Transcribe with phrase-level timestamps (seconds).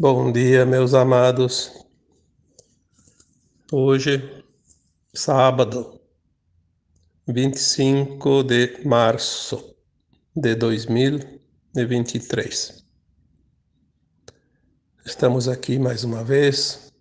[0.00, 1.72] Bom dia, meus amados.
[3.72, 4.44] Hoje,
[5.12, 6.00] sábado,
[7.26, 9.74] 25 de março
[10.36, 12.84] de 2023.
[15.04, 16.92] Estamos aqui mais uma vez,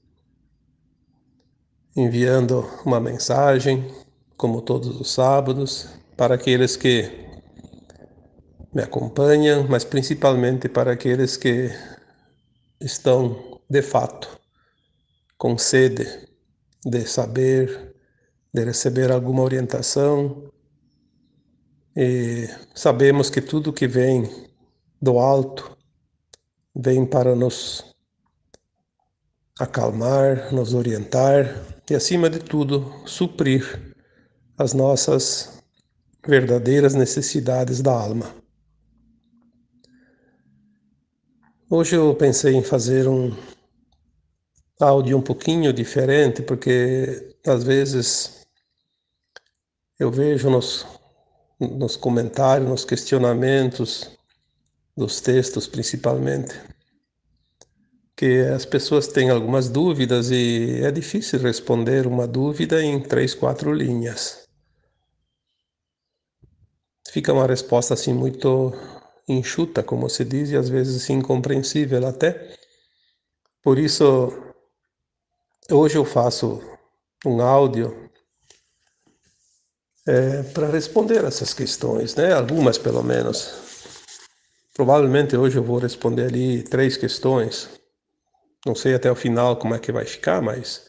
[1.95, 3.93] enviando uma mensagem,
[4.35, 5.88] como todos os sábados,
[6.18, 7.12] para aqueles que
[8.73, 11.70] me acompanham, mas principalmente para aqueles que
[12.80, 14.40] estão, de fato,
[15.38, 16.27] com sede
[16.85, 17.95] de saber,
[18.54, 20.52] de receber alguma orientação.
[21.95, 24.30] E sabemos que tudo que vem
[25.02, 25.77] do alto
[26.76, 27.95] vem para nos
[29.60, 33.96] acalmar, nos orientar e, acima de tudo, suprir
[34.57, 35.63] as nossas
[36.27, 38.46] verdadeiras necessidades da alma.
[41.70, 43.35] Hoje eu pensei em fazer um
[44.79, 48.48] áudio um pouquinho diferente, porque às vezes
[49.99, 50.85] eu vejo nos,
[51.60, 54.18] nos comentários, nos questionamentos
[54.95, 56.55] dos textos principalmente,
[58.15, 63.73] que as pessoas têm algumas dúvidas e é difícil responder uma dúvida em três, quatro
[63.73, 64.47] linhas.
[67.09, 68.72] Fica uma resposta assim muito
[69.28, 72.56] enxuta, como se diz, e às vezes incompreensível até.
[73.61, 74.31] Por isso,
[75.69, 76.61] hoje eu faço
[77.25, 78.09] um áudio
[80.07, 82.33] é, para responder essas questões, né?
[82.33, 83.67] Algumas pelo menos.
[84.73, 87.67] Provavelmente hoje eu vou responder ali três questões.
[88.66, 90.88] Não sei até o final como é que vai ficar, mas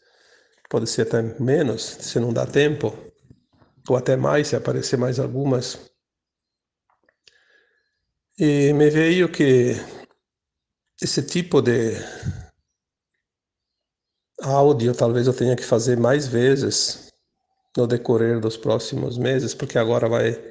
[0.69, 2.95] pode ser até menos, se não dá tempo,
[3.89, 5.88] ou até mais, se aparecer mais algumas.
[8.41, 9.73] E me veio que
[11.01, 11.91] esse tipo de
[14.41, 17.11] áudio talvez eu tenha que fazer mais vezes
[17.75, 20.41] no decorrer dos próximos meses, porque agora vai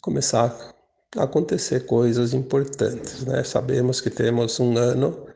[0.00, 0.74] começar
[1.14, 3.44] a acontecer coisas importantes, né?
[3.44, 5.28] Sabemos que temos um ano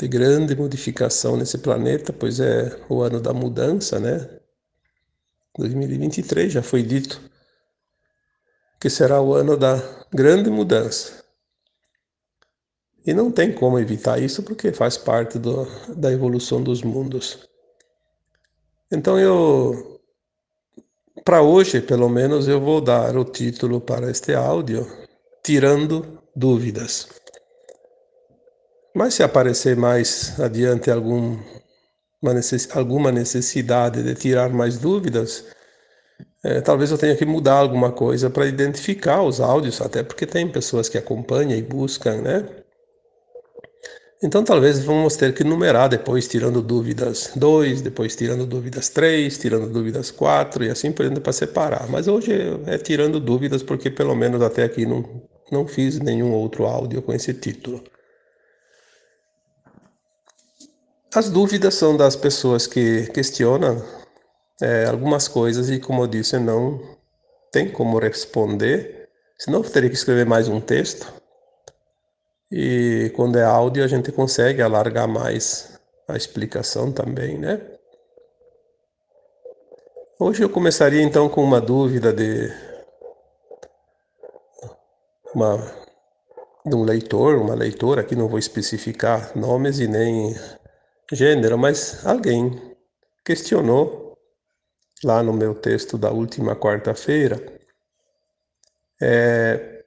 [0.00, 4.40] de grande modificação nesse planeta, pois é o ano da mudança, né?
[5.58, 7.29] 2023 já foi dito
[8.80, 9.76] que será o ano da
[10.10, 11.22] grande mudança.
[13.06, 17.48] E não tem como evitar isso porque faz parte do, da evolução dos mundos.
[18.90, 20.00] Então eu,
[21.24, 24.86] para hoje pelo menos, eu vou dar o título para este áudio,
[25.44, 27.08] Tirando Dúvidas.
[28.94, 31.38] Mas se aparecer mais adiante algum,
[32.22, 35.44] necess, alguma necessidade de tirar mais dúvidas,
[36.42, 40.48] é, talvez eu tenha que mudar alguma coisa para identificar os áudios, até porque tem
[40.48, 42.46] pessoas que acompanham e buscam, né?
[44.22, 49.70] Então talvez vamos ter que numerar depois, tirando dúvidas 2, depois tirando dúvidas 3, tirando
[49.70, 51.88] dúvidas 4 e assim por diante para separar.
[51.88, 52.32] Mas hoje
[52.66, 57.14] é tirando dúvidas porque pelo menos até aqui não, não fiz nenhum outro áudio com
[57.14, 57.82] esse título.
[61.14, 63.82] As dúvidas são das pessoas que questionam
[64.60, 66.80] é, algumas coisas e, como eu disse, não
[67.50, 71.12] tem como responder, senão eu teria que escrever mais um texto.
[72.50, 75.78] E quando é áudio, a gente consegue alargar mais
[76.08, 77.60] a explicação também, né?
[80.18, 82.52] Hoje eu começaria então com uma dúvida de
[85.34, 85.56] uma
[86.66, 90.36] de um leitor, uma leitora, aqui não vou especificar nomes e nem
[91.10, 92.76] gênero, mas alguém
[93.24, 94.09] questionou
[95.04, 97.40] lá no meu texto da última quarta-feira,
[99.00, 99.84] é,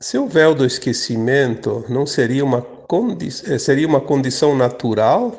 [0.00, 5.34] se o véu do esquecimento não seria uma, condi é, seria uma condição natural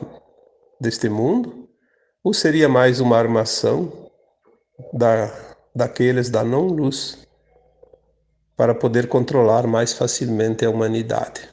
[0.82, 1.70] deste mundo,
[2.24, 4.10] ou seria mais uma armação
[4.92, 5.32] da,
[5.76, 7.26] daqueles da não-luz
[8.56, 11.50] para poder controlar mais facilmente a humanidade?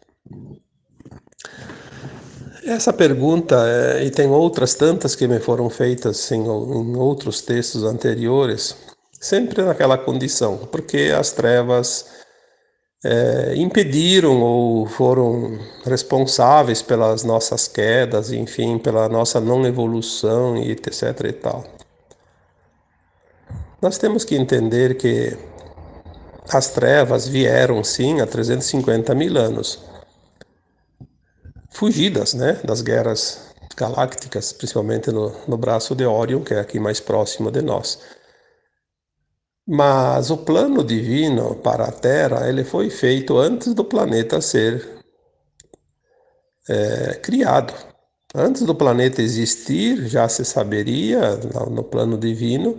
[2.67, 7.85] Essa pergunta, é, e tem outras tantas que me foram feitas em, em outros textos
[7.85, 8.75] anteriores,
[9.21, 12.07] sempre naquela condição, porque as trevas
[13.05, 21.21] é, impediram ou foram responsáveis pelas nossas quedas, enfim, pela nossa não evolução e etc
[21.29, 21.65] e tal.
[23.83, 25.37] Nós temos que entender que
[26.49, 29.94] as trevas vieram sim há 350 mil anos
[31.75, 37.01] fugidas né, das guerras galácticas, principalmente no, no braço de Orion, que é aqui mais
[37.01, 37.99] próximo de nós.
[39.67, 45.03] Mas o plano divino para a Terra ele foi feito antes do planeta ser
[46.69, 47.75] é, criado.
[48.35, 51.37] Antes do planeta existir, já se saberia,
[51.71, 52.79] no plano divino,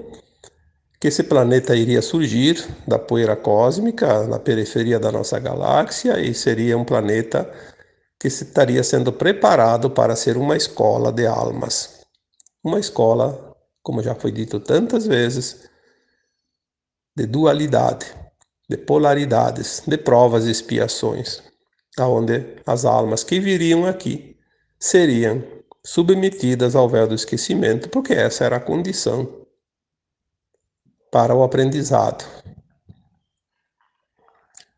[1.00, 6.78] que esse planeta iria surgir da poeira cósmica na periferia da nossa galáxia e seria
[6.78, 7.50] um planeta
[8.26, 12.04] que estaria sendo preparado para ser uma escola de almas.
[12.64, 15.70] Uma escola, como já foi dito tantas vezes,
[17.16, 18.08] de dualidade,
[18.68, 21.44] de polaridades, de provas e expiações,
[22.00, 24.36] aonde as almas que viriam aqui
[24.80, 25.44] seriam
[25.86, 29.46] submetidas ao véu do esquecimento, porque essa era a condição
[31.12, 32.26] para o aprendizado.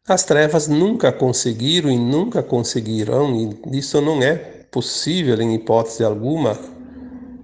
[0.07, 4.36] As trevas nunca conseguiram e nunca conseguirão, e isso não é
[4.71, 6.57] possível em hipótese alguma,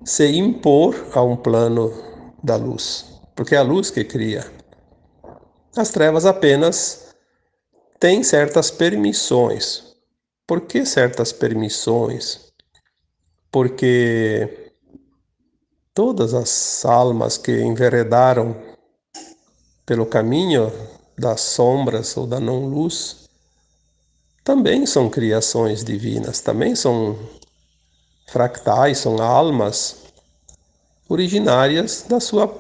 [0.05, 1.91] se impor a um plano
[2.41, 4.49] da luz, porque é a luz que cria.
[5.75, 7.13] As trevas apenas
[7.99, 9.83] têm certas permissões.
[10.47, 12.53] Por que certas permissões?
[13.51, 14.71] Porque
[15.93, 18.55] todas as almas que enveredaram
[19.85, 20.71] pelo caminho
[21.17, 23.23] das sombras ou da não-luz
[24.43, 27.17] também são criações divinas, também são
[28.27, 30.03] fractais, são almas
[31.07, 32.53] originárias da sua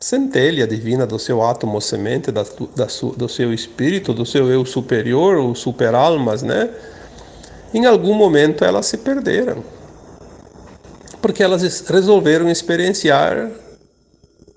[0.00, 2.86] centelha divina, do seu átomo semente, da, da,
[3.16, 6.70] do seu espírito, do seu eu superior, ou superalmas, né?
[7.72, 9.64] Em algum momento elas se perderam,
[11.20, 13.50] porque elas resolveram experienciar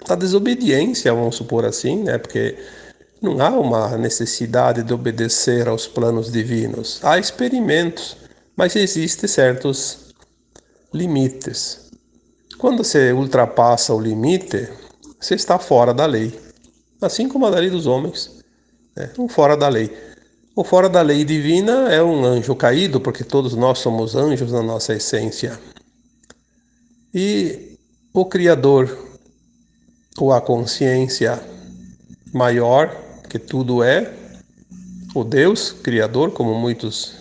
[0.07, 2.17] a desobediência, vamos supor assim, né?
[2.17, 2.57] Porque
[3.21, 6.99] não há uma necessidade de obedecer aos planos divinos.
[7.03, 8.17] Há experimentos,
[8.55, 10.13] mas existem certos
[10.93, 11.89] limites.
[12.57, 14.69] Quando você ultrapassa o limite,
[15.19, 16.37] você está fora da lei,
[17.01, 18.43] assim como a lei dos homens,
[18.95, 19.11] né?
[19.17, 19.91] um fora da lei.
[20.55, 24.63] O fora da lei divina é um anjo caído, porque todos nós somos anjos na
[24.63, 25.59] nossa essência.
[27.13, 27.77] E
[28.11, 29.06] o Criador
[30.17, 31.39] ou a consciência
[32.33, 32.95] maior
[33.29, 34.13] que tudo é,
[35.13, 37.15] o Deus Criador, como muitos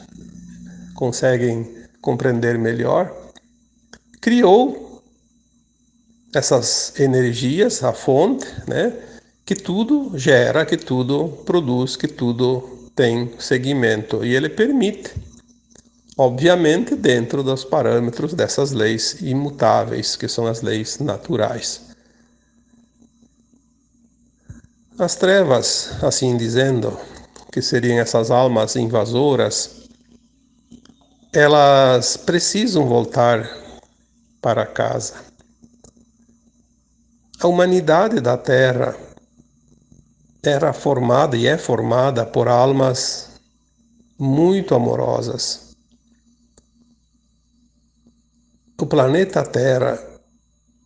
[0.94, 3.14] conseguem compreender melhor,
[4.20, 5.02] criou
[6.34, 8.92] essas energias, a fonte, né,
[9.44, 15.14] que tudo gera, que tudo produz, que tudo tem segmento e ele permite,
[16.16, 21.95] obviamente dentro dos parâmetros dessas leis imutáveis, que são as leis naturais.
[24.98, 26.98] As trevas, assim dizendo,
[27.52, 29.82] que seriam essas almas invasoras,
[31.34, 33.46] elas precisam voltar
[34.40, 35.14] para casa.
[37.38, 38.96] A humanidade da Terra
[40.42, 43.32] era formada e é formada por almas
[44.18, 45.76] muito amorosas.
[48.80, 50.02] O planeta Terra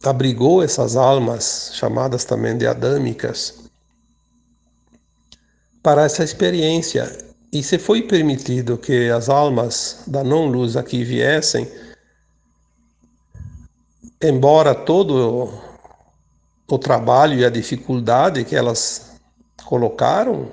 [0.02, 3.59] abrigou essas almas, chamadas também de adâmicas,
[5.82, 7.16] para essa experiência.
[7.52, 11.70] E se foi permitido que as almas da não-luz aqui viessem,
[14.22, 15.52] embora todo
[16.68, 19.18] o trabalho e a dificuldade que elas
[19.64, 20.48] colocaram,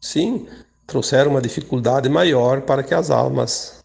[0.00, 0.46] sim,
[0.86, 3.80] trouxeram uma dificuldade maior para que as almas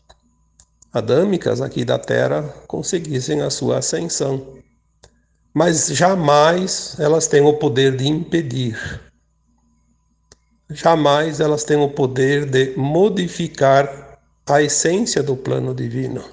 [0.92, 4.56] adâmicas aqui da Terra conseguissem a sua ascensão.
[5.54, 8.78] Mas jamais elas têm o poder de impedir
[10.69, 16.24] jamais elas têm o poder de modificar a essência do plano divino.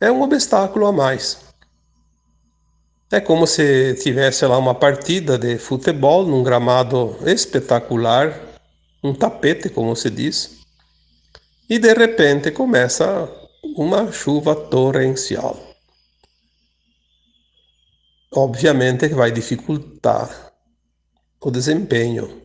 [0.00, 1.38] É um obstáculo a mais.
[3.12, 8.38] É como se tivesse lá uma partida de futebol num gramado espetacular,
[9.02, 10.58] um tapete, como se diz,
[11.68, 13.28] e de repente começa
[13.76, 15.58] uma chuva torrencial.
[18.32, 20.52] Obviamente que vai dificultar
[21.40, 22.39] o desempenho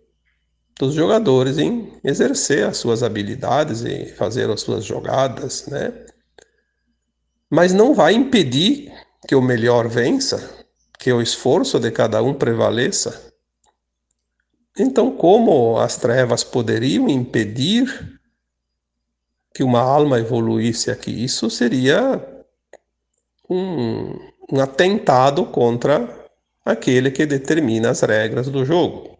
[0.77, 5.93] dos jogadores em exercer as suas habilidades e fazer as suas jogadas, né?
[7.49, 8.91] Mas não vai impedir
[9.27, 10.65] que o melhor vença,
[10.99, 13.31] que o esforço de cada um prevaleça.
[14.77, 18.19] Então, como as trevas poderiam impedir
[19.53, 21.23] que uma alma evoluísse aqui?
[21.23, 22.21] Isso seria
[23.49, 24.19] um,
[24.51, 26.27] um atentado contra
[26.65, 29.14] aquele que determina as regras do jogo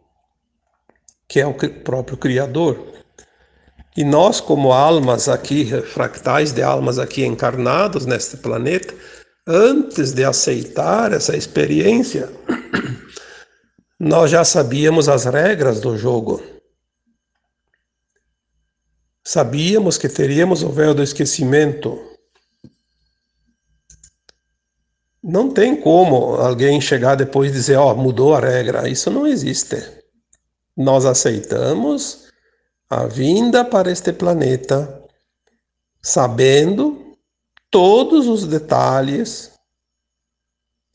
[1.27, 2.93] que é o próprio Criador.
[3.97, 8.93] E nós, como almas aqui, fractais de almas aqui encarnados neste planeta,
[9.47, 12.29] antes de aceitar essa experiência,
[13.99, 16.43] nós já sabíamos as regras do jogo.
[19.23, 21.97] Sabíamos que teríamos o véu do esquecimento.
[25.23, 28.87] Não tem como alguém chegar depois e dizer, ó, oh, mudou a regra.
[28.87, 30.04] Isso não existe.
[30.75, 32.25] Nós aceitamos
[32.89, 35.03] a vinda para este planeta
[36.01, 37.17] sabendo
[37.71, 39.51] todos os detalhes,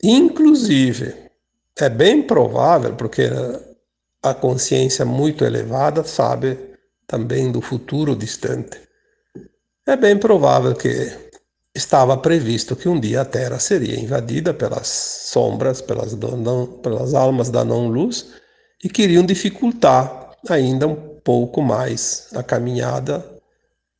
[0.01, 1.13] inclusive
[1.77, 3.23] é bem provável, porque
[4.23, 6.57] a consciência muito elevada sabe
[7.07, 8.79] também do futuro distante.
[9.85, 11.11] É bem provável que
[11.75, 16.15] estava previsto que um dia a Terra seria invadida pelas sombras, pelas,
[16.81, 18.33] pelas almas da não-luz,
[18.83, 23.23] e queriam dificultar ainda um pouco mais a caminhada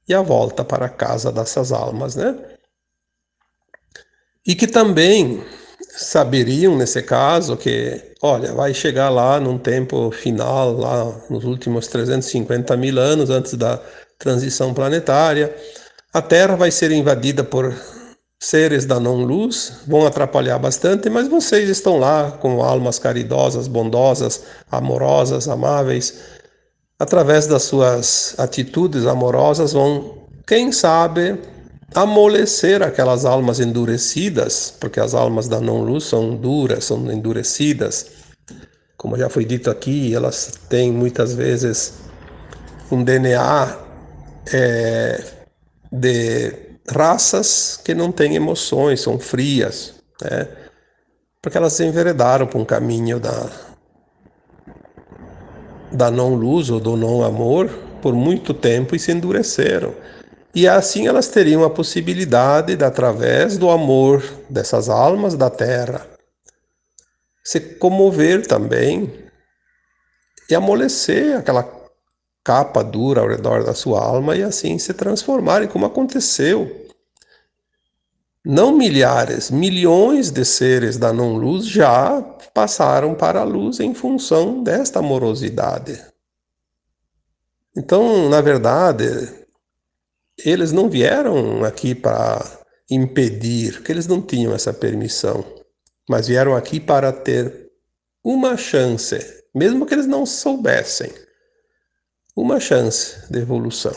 [0.08, 2.38] e a volta para a casa dessas almas, né?
[4.46, 5.44] E que também
[5.90, 12.76] saberiam, nesse caso, que, olha, vai chegar lá num tempo final, lá nos últimos 350
[12.76, 13.80] mil anos antes da
[14.18, 15.56] transição planetária,
[16.14, 17.74] a Terra vai ser invadida por
[18.42, 25.48] seres da não-luz, vão atrapalhar bastante, mas vocês estão lá com almas caridosas, bondosas, amorosas,
[25.48, 26.20] amáveis.
[26.98, 31.40] Através das suas atitudes amorosas, vão, quem sabe,
[31.94, 38.08] amolecer aquelas almas endurecidas, porque as almas da não-luz são duras, são endurecidas.
[38.98, 41.94] Como já foi dito aqui, elas têm muitas vezes
[42.92, 43.78] um DNA
[44.52, 45.24] é,
[45.92, 50.48] de raças que não têm emoções, são frias, né?
[51.42, 53.50] porque elas se enveredaram por um caminho da,
[55.92, 57.70] da não-luz ou do não-amor
[58.02, 59.96] por muito tempo e se endureceram.
[60.54, 66.06] E assim elas teriam a possibilidade de, através do amor dessas almas da terra,
[67.44, 69.12] se comover também
[70.50, 71.81] e amolecer aquela
[72.44, 76.88] capa dura ao redor da sua alma e assim se transformarem, como aconteceu.
[78.44, 82.22] Não milhares, milhões de seres da não-luz já
[82.54, 86.04] passaram para a luz em função desta amorosidade.
[87.78, 89.08] Então, na verdade,
[90.44, 92.44] eles não vieram aqui para
[92.90, 95.46] impedir, porque eles não tinham essa permissão,
[96.10, 97.72] mas vieram aqui para ter
[98.24, 99.18] uma chance,
[99.54, 101.12] mesmo que eles não soubessem,
[102.36, 103.94] uma chance de evolução.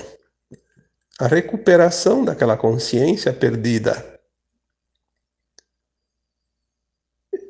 [1.19, 4.21] A recuperação daquela consciência perdida.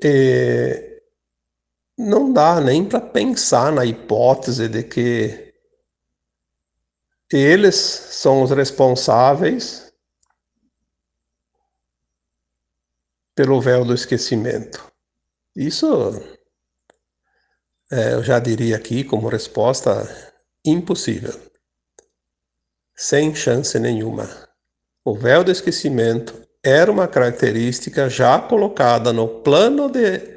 [0.02, 1.00] E
[1.96, 5.54] não dá nem para pensar na hipótese de que
[7.32, 9.92] eles são os responsáveis
[13.34, 14.92] pelo véu do esquecimento.
[15.56, 16.20] Isso
[17.90, 20.33] é, eu já diria aqui como resposta
[20.64, 21.34] impossível.
[22.96, 24.28] Sem chance nenhuma.
[25.04, 30.34] O véu do esquecimento era uma característica já colocada no plano de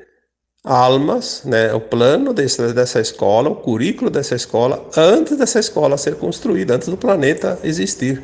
[0.63, 6.15] almas, né, o plano desse, dessa escola, o currículo dessa escola, antes dessa escola ser
[6.15, 8.21] construída, antes do planeta existir.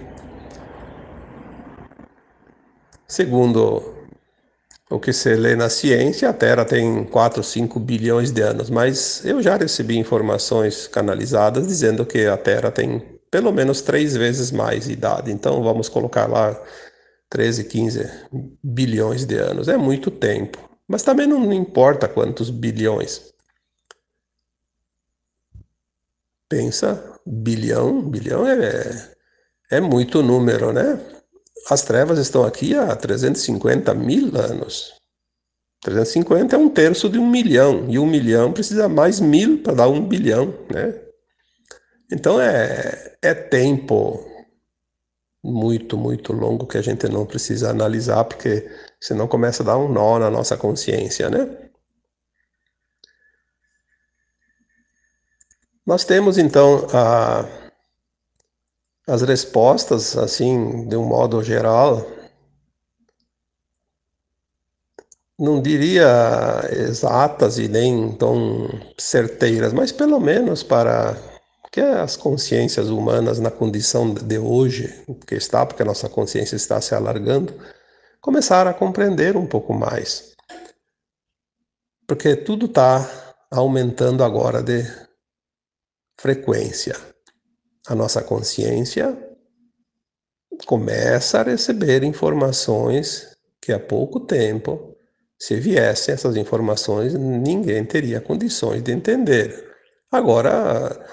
[3.07, 3.92] Segundo
[4.93, 9.25] o que se lê na ciência, a Terra tem 4, 5 bilhões de anos, mas
[9.25, 12.99] eu já recebi informações canalizadas dizendo que a Terra tem
[13.31, 15.31] pelo menos três vezes mais idade.
[15.31, 16.55] Então vamos colocar lá
[17.27, 18.11] 13, 15
[18.63, 19.67] bilhões de anos.
[19.67, 20.59] É muito tempo.
[20.87, 23.33] Mas também não importa quantos bilhões.
[26.47, 29.11] Pensa, bilhão, bilhão é,
[29.71, 30.99] é muito número, né?
[31.69, 34.93] As trevas estão aqui há 350 mil anos.
[35.81, 39.89] 350 é um terço de um milhão, e um milhão precisa mais mil para dar
[39.89, 40.99] um bilhão, né?
[42.11, 44.25] Então é, é tempo
[45.43, 49.91] muito, muito longo que a gente não precisa analisar, porque senão começa a dar um
[49.91, 51.49] nó na nossa consciência, né?
[55.85, 57.45] Nós temos então a,
[59.07, 62.05] as respostas, assim, de um modo geral,
[65.37, 66.07] não diria
[66.71, 71.17] exatas e nem tão certeiras, mas pelo menos para
[71.71, 76.79] que as consciências humanas na condição de hoje, que está, porque a nossa consciência está
[76.79, 77.53] se alargando,
[78.21, 80.33] começaram a compreender um pouco mais.
[82.07, 83.09] Porque tudo está
[83.51, 84.83] aumentando agora de
[86.19, 87.12] frequência.
[87.87, 89.17] A nossa consciência
[90.65, 94.95] começa a receber informações que há pouco tempo,
[95.37, 99.73] se viessem essas informações, ninguém teria condições de entender.
[100.09, 101.05] Agora,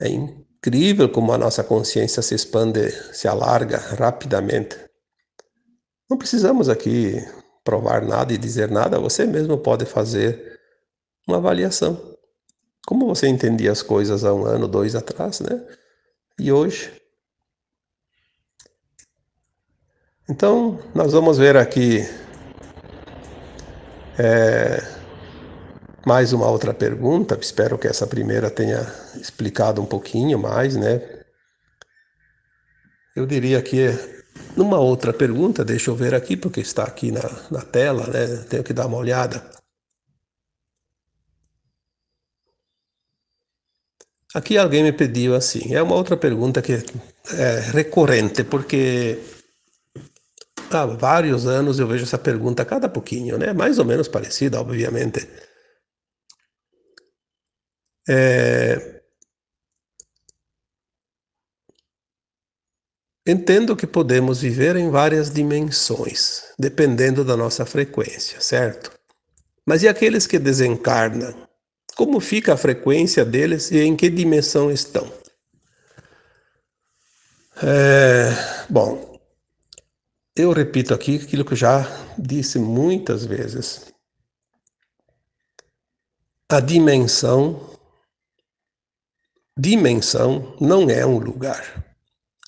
[0.00, 4.76] é incrível como a nossa consciência se expande, se alarga rapidamente.
[6.10, 7.14] Não precisamos aqui
[7.62, 10.58] provar nada e dizer nada, você mesmo pode fazer
[11.28, 12.16] uma avaliação.
[12.86, 15.64] Como você entendia as coisas há um ano, dois atrás, né?
[16.38, 16.92] E hoje?
[20.30, 22.06] Então, nós vamos ver aqui
[24.16, 24.80] é,
[26.06, 27.36] mais uma outra pergunta.
[27.40, 28.80] Espero que essa primeira tenha
[29.16, 31.24] explicado um pouquinho mais, né?
[33.16, 33.88] Eu diria que
[34.56, 38.44] numa outra pergunta, deixa eu ver aqui, porque está aqui na, na tela, né?
[38.48, 39.57] Tenho que dar uma olhada.
[44.34, 46.74] Aqui alguém me pediu assim, é uma outra pergunta que
[47.32, 49.18] é recorrente, porque
[50.70, 53.54] há vários anos eu vejo essa pergunta cada pouquinho, né?
[53.54, 55.26] Mais ou menos parecida, obviamente.
[58.06, 59.00] É...
[63.26, 68.90] Entendo que podemos viver em várias dimensões, dependendo da nossa frequência, certo?
[69.66, 71.47] Mas e aqueles que desencarnam?
[71.98, 75.12] Como fica a frequência deles e em que dimensão estão?
[77.60, 78.30] É,
[78.70, 79.20] bom,
[80.36, 81.84] eu repito aqui aquilo que eu já
[82.16, 83.92] disse muitas vezes.
[86.48, 87.68] A dimensão,
[89.58, 91.84] dimensão não é um lugar.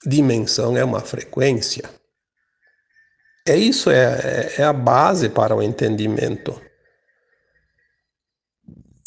[0.07, 1.91] Dimensão é uma frequência.
[3.49, 6.70] É isso é, é a base para o entendimento.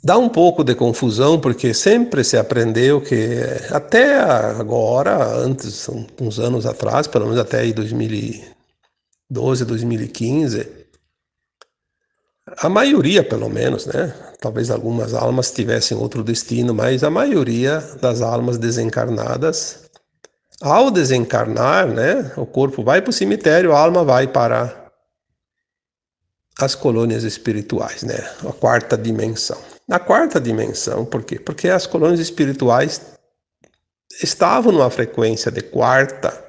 [0.05, 3.39] Dá um pouco de confusão, porque sempre se aprendeu que,
[3.71, 5.87] até agora, antes,
[6.19, 10.67] uns anos atrás, pelo menos até 2012, 2015,
[12.57, 14.13] a maioria, pelo menos, né?
[14.41, 19.89] Talvez algumas almas tivessem outro destino, mas a maioria das almas desencarnadas,
[20.61, 22.29] ao desencarnar, né?
[22.35, 24.91] O corpo vai para o cemitério, a alma vai para
[26.59, 28.17] as colônias espirituais, né?
[28.45, 29.72] A quarta dimensão.
[29.87, 31.37] Na quarta dimensão, por quê?
[31.37, 33.01] Porque as colônias espirituais
[34.21, 36.41] estavam numa frequência de quarta.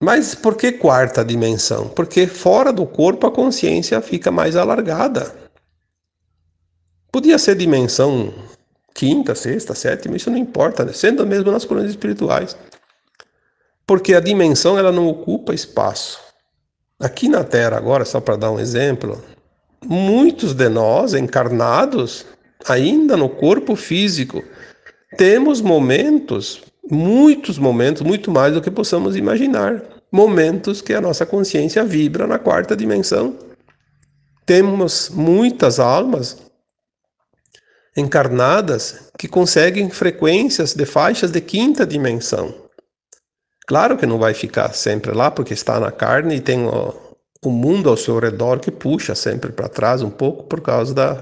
[0.00, 1.88] Mas por que quarta dimensão?
[1.88, 5.32] Porque fora do corpo a consciência fica mais alargada.
[7.12, 8.34] Podia ser dimensão
[8.94, 10.92] quinta, sexta, sétima, isso não importa, né?
[10.92, 12.56] sendo mesmo nas colônias espirituais.
[13.86, 16.20] Porque a dimensão ela não ocupa espaço.
[16.98, 19.22] Aqui na Terra, agora, só para dar um exemplo,
[19.84, 22.26] muitos de nós, encarnados,
[22.68, 24.42] ainda no corpo físico,
[25.16, 29.82] temos momentos, muitos momentos, muito mais do que possamos imaginar.
[30.10, 33.36] Momentos que a nossa consciência vibra na quarta dimensão.
[34.44, 36.38] Temos muitas almas
[37.96, 42.54] encarnadas que conseguem frequências de faixas de quinta dimensão.
[43.66, 47.11] Claro que não vai ficar sempre lá, porque está na carne e tem o
[47.50, 51.20] mundo ao seu redor que puxa sempre para trás um pouco por causa da,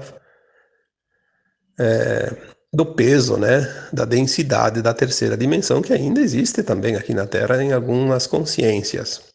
[1.79, 2.35] é,
[2.73, 7.61] do peso, né, da densidade da terceira dimensão que ainda existe também aqui na Terra
[7.61, 9.31] em algumas consciências.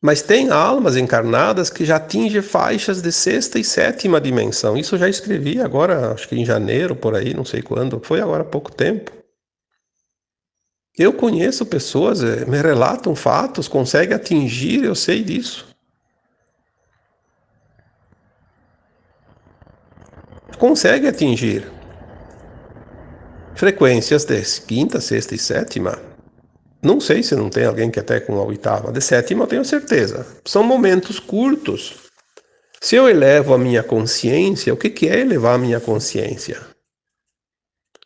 [0.00, 4.76] Mas tem almas encarnadas que já atingem faixas de sexta e sétima dimensão.
[4.76, 8.20] Isso eu já escrevi agora, acho que em janeiro, por aí, não sei quando, foi
[8.20, 9.17] agora há pouco tempo.
[10.98, 15.68] Eu conheço pessoas, eh, me relatam fatos, conseguem atingir, eu sei disso.
[20.58, 21.70] Consegue atingir
[23.54, 25.98] frequências de quinta, sexta e sétima.
[26.82, 28.90] Não sei se não tem alguém que até com a oitava.
[28.90, 30.26] De sétima eu tenho certeza.
[30.44, 31.94] São momentos curtos.
[32.80, 36.77] Se eu elevo a minha consciência, o que é elevar a minha consciência?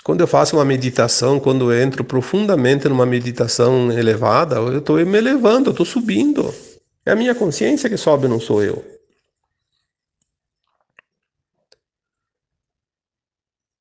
[0.03, 5.19] Quando eu faço uma meditação, quando eu entro profundamente numa meditação elevada, eu estou me
[5.19, 6.53] elevando, eu estou subindo.
[7.07, 8.85] É a minha consciência que sobe, não sou eu.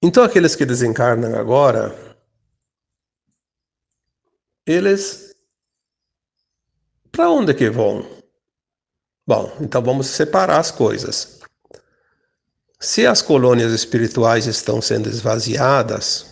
[0.04, 1.96] Então, aqueles que desencarnam agora,
[4.66, 5.36] eles.
[7.12, 8.06] Para onde que vão?
[9.28, 11.41] Bom, então vamos separar as coisas.
[12.82, 16.26] Se as colônias espirituais estão sendo esvaziadas,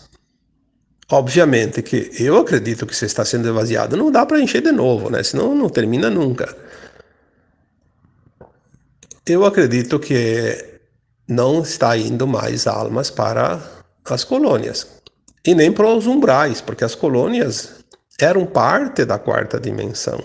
[1.08, 5.08] obviamente que eu acredito que se está sendo esvaziado, não dá para encher de novo,
[5.08, 5.22] né?
[5.22, 6.52] Senão não termina nunca.
[9.24, 10.80] Eu acredito que
[11.28, 13.60] não está indo mais almas para
[14.06, 14.88] as colônias
[15.46, 17.76] e nem para os umbrais, porque as colônias
[18.20, 20.20] eram parte da quarta dimensão.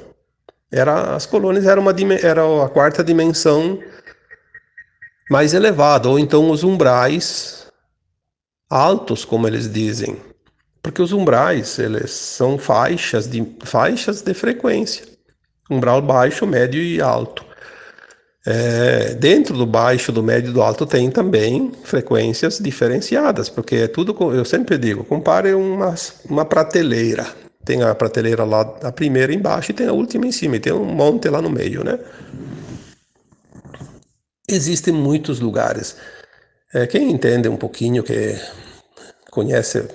[0.72, 3.80] Era, as colônias eram uma, era a quarta dimensão
[5.30, 7.68] mais elevado, ou então os umbrais
[8.70, 10.18] altos, como eles dizem,
[10.82, 15.06] porque os umbrais eles são faixas de faixas de frequência,
[15.70, 17.44] umbral baixo, médio e alto.
[18.48, 23.88] É, dentro do baixo, do médio e do alto tem também frequências diferenciadas, porque é
[23.88, 25.96] tudo, eu sempre digo, compare uma,
[26.30, 27.26] uma prateleira.
[27.66, 30.72] Tem a prateleira lá, a primeira embaixo e tem a última em cima, e tem
[30.72, 31.98] um monte lá no meio, né?
[34.48, 35.98] Existem muitos lugares.
[36.74, 38.36] É, quem entende um pouquinho, que
[39.32, 39.88] conhece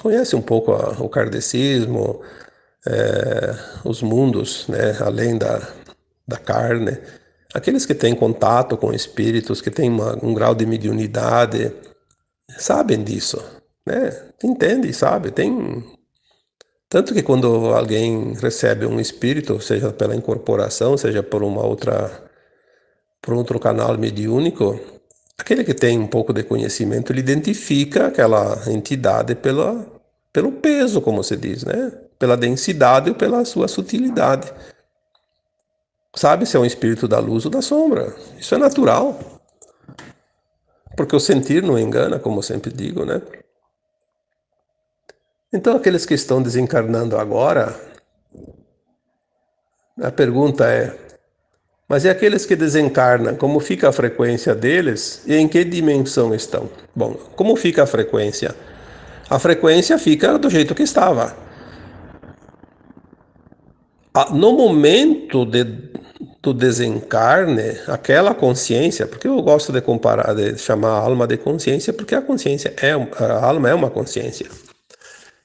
[0.00, 2.22] conhece um pouco a, o kardecismo,
[2.86, 5.68] é, os mundos, né, além da,
[6.26, 6.96] da carne,
[7.52, 11.72] aqueles que têm contato com espíritos, que têm uma, um grau de mediunidade,
[12.56, 13.42] sabem disso,
[13.86, 14.30] né?
[14.42, 15.30] Entende, sabe?
[15.30, 15.84] Tem
[16.88, 22.27] tanto que quando alguém recebe um espírito, seja pela incorporação, seja por uma outra
[23.28, 24.80] por outro canal mediúnico,
[25.36, 29.86] aquele que tem um pouco de conhecimento, ele identifica aquela entidade pela,
[30.32, 31.92] pelo peso, como se diz, né?
[32.18, 34.50] Pela densidade ou pela sua sutilidade
[36.16, 38.16] sabe se é um espírito da luz ou da sombra.
[38.38, 39.20] Isso é natural.
[40.96, 43.20] Porque o sentir não engana, como eu sempre digo, né?
[45.52, 47.78] Então, aqueles que estão desencarnando agora,
[50.02, 51.07] a pergunta é:
[51.88, 56.68] mas e aqueles que desencarnam, como fica a frequência deles e em que dimensão estão?
[56.94, 58.54] Bom, como fica a frequência?
[59.30, 61.34] A frequência fica do jeito que estava.
[64.32, 65.64] No momento de
[66.40, 71.92] do desencarne, aquela consciência, porque eu gosto de comparar, de chamar a alma de consciência,
[71.92, 74.46] porque a consciência é a alma é uma consciência.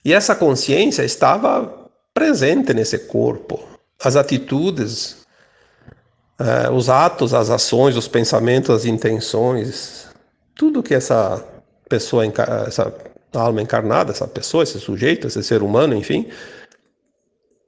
[0.05, 3.59] E essa consciência estava presente nesse corpo.
[4.03, 5.22] As atitudes,
[6.39, 10.07] eh, os atos, as ações, os pensamentos, as intenções,
[10.55, 11.43] tudo que essa
[11.89, 12.93] pessoa, essa
[13.33, 16.29] alma encarnada, essa pessoa, esse sujeito, esse ser humano, enfim,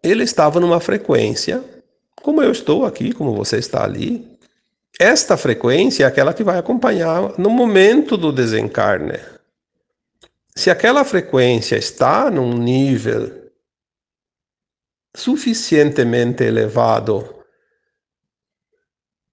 [0.03, 1.63] ele estava numa frequência
[2.25, 4.27] como eu estou aqui, como você está ali.
[4.99, 9.19] Esta frequência é aquela que vai acompanhar no momento do desencarne.
[10.55, 13.51] Se aquela frequência está num nível
[15.15, 17.34] suficientemente elevado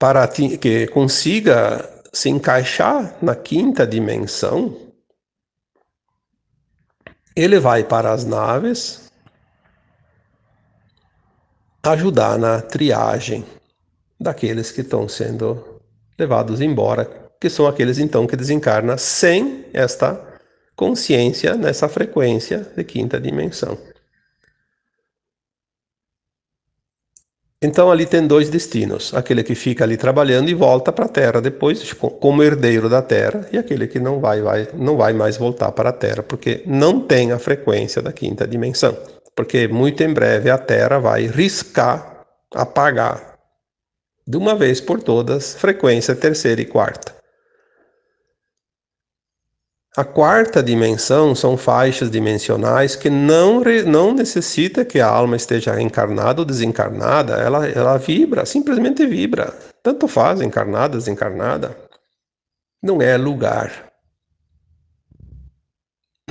[0.03, 4.77] para que consiga se encaixar na quinta dimensão,
[7.37, 9.09] ele vai para as naves
[11.85, 13.47] ajudar na triagem
[14.19, 15.81] daqueles que estão sendo
[16.19, 17.05] levados embora,
[17.41, 20.21] que são aqueles então que desencarnam sem esta
[20.75, 23.79] consciência nessa frequência de quinta dimensão.
[27.63, 31.41] Então ali tem dois destinos: aquele que fica ali trabalhando e volta para a Terra
[31.41, 35.71] depois, como herdeiro da Terra, e aquele que não vai, vai, não vai mais voltar
[35.73, 38.97] para a Terra, porque não tem a frequência da quinta dimensão
[39.35, 43.39] porque muito em breve a Terra vai riscar, apagar
[44.27, 47.22] de uma vez por todas frequência terceira e quarta.
[49.95, 56.41] A quarta dimensão são faixas dimensionais que não, não necessita que a alma esteja encarnada
[56.41, 59.53] ou desencarnada, ela, ela vibra, simplesmente vibra.
[59.83, 61.77] Tanto faz, encarnada, desencarnada.
[62.83, 63.93] Não é lugar.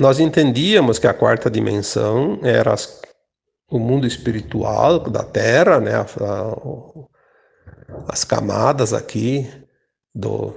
[0.00, 3.00] Nós entendíamos que a quarta dimensão era as,
[3.70, 6.56] o mundo espiritual da Terra, né, a, a,
[8.08, 9.48] as camadas aqui
[10.12, 10.52] do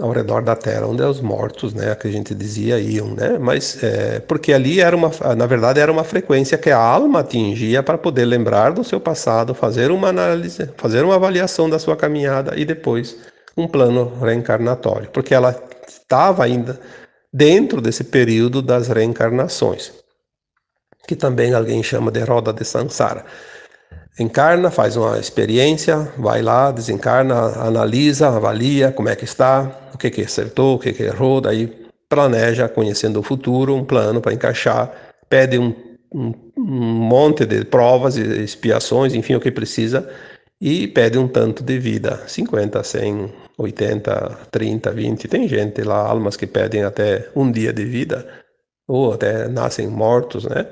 [0.00, 3.82] ao redor da Terra, onde os mortos, né, que a gente dizia iam, né, mas
[3.82, 7.96] é, porque ali era uma, na verdade era uma frequência que a alma atingia para
[7.96, 12.64] poder lembrar do seu passado, fazer uma análise, fazer uma avaliação da sua caminhada e
[12.64, 13.16] depois
[13.56, 15.54] um plano reencarnatório, porque ela
[15.86, 16.80] estava ainda
[17.32, 19.92] dentro desse período das reencarnações,
[21.06, 23.24] que também alguém chama de roda de Sansara.
[24.18, 30.08] Encarna, faz uma experiência, vai lá, desencarna, analisa, avalia como é que está, o que,
[30.08, 31.66] que acertou, o que, que errou, daí
[32.08, 34.92] planeja, conhecendo o futuro, um plano para encaixar,
[35.28, 35.74] pede um,
[36.14, 40.08] um, um monte de provas expiações, enfim, o que precisa,
[40.60, 45.28] e pede um tanto de vida, 50, 100, 80, 30, 20.
[45.28, 48.24] Tem gente lá, almas que pedem até um dia de vida,
[48.86, 50.66] ou até nascem mortos, né?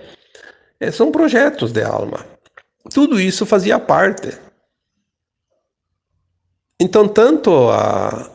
[0.79, 2.25] É, são projetos de alma.
[2.91, 4.37] Tudo isso fazia parte.
[6.81, 8.31] Então, tanto a,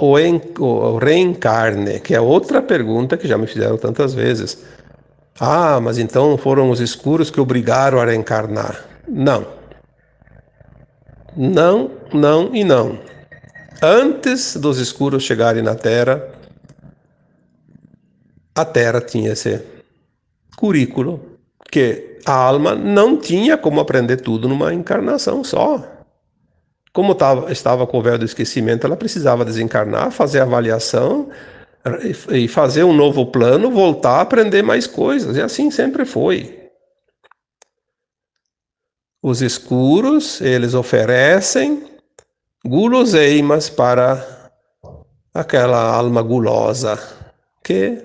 [0.00, 4.64] o, en, o reencarne, que é outra pergunta que já me fizeram tantas vezes.
[5.38, 8.84] Ah, mas então foram os escuros que obrigaram a reencarnar.
[9.06, 9.46] Não.
[11.36, 12.98] Não, não e não.
[13.80, 16.20] Antes dos escuros chegarem na Terra,
[18.52, 19.64] a Terra tinha esse
[20.56, 21.37] currículo
[21.70, 25.82] que a alma não tinha como aprender tudo numa encarnação só.
[26.92, 31.30] Como tava, estava com o véu do esquecimento, ela precisava desencarnar, fazer avaliação
[32.30, 35.36] e fazer um novo plano, voltar a aprender mais coisas.
[35.36, 36.70] E assim sempre foi.
[39.22, 41.86] Os escuros, eles oferecem
[42.64, 44.50] guloseimas para
[45.32, 46.98] aquela alma gulosa
[47.62, 48.02] que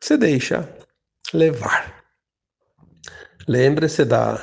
[0.00, 0.68] se deixa
[1.32, 2.01] levar.
[3.48, 4.40] Lembre-se da.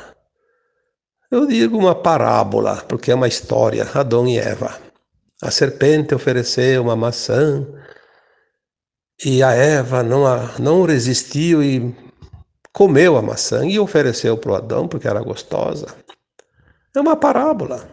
[1.31, 4.77] Eu digo uma parábola, porque é uma história, Adão e Eva.
[5.41, 7.65] A serpente ofereceu uma maçã
[9.23, 11.95] e a Eva não, a, não resistiu e
[12.73, 15.87] comeu a maçã e ofereceu para o Adão porque era gostosa.
[16.95, 17.87] É uma parábola.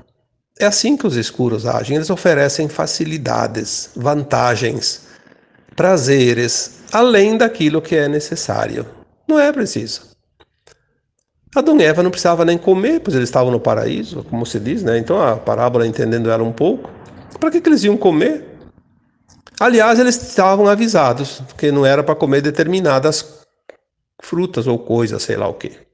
[0.59, 5.07] É assim que os escuros agem, eles oferecem facilidades, vantagens,
[5.77, 8.87] prazeres, além daquilo que é necessário.
[9.29, 10.16] Não é preciso.
[11.59, 14.83] Adão e Eva não precisavam nem comer, pois eles estavam no paraíso, como se diz,
[14.83, 14.99] né?
[14.99, 16.91] Então a parábola, entendendo ela um pouco,
[17.41, 18.45] para que, que eles iam comer?
[19.59, 23.41] Aliás, eles estavam avisados que não era para comer determinadas
[24.23, 25.87] frutas ou coisas, sei lá o que